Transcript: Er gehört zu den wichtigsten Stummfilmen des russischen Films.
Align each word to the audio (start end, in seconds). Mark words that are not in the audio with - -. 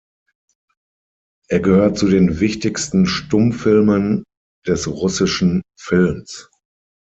Er 1.47 1.59
gehört 1.59 1.95
zu 1.99 2.07
den 2.07 2.39
wichtigsten 2.39 3.05
Stummfilmen 3.05 4.23
des 4.65 4.87
russischen 4.87 5.61
Films. 5.77 6.49